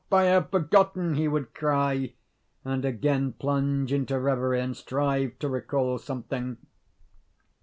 I 0.11 0.23
have 0.23 0.49
forgotten," 0.49 1.13
he 1.13 1.27
would 1.27 1.53
cry, 1.53 2.13
and 2.65 2.83
again 2.85 3.33
plunge 3.33 3.93
into 3.93 4.17
reverie 4.19 4.59
and 4.59 4.75
strive 4.75 5.37
to 5.37 5.47
recall 5.47 5.99
something. 5.99 6.57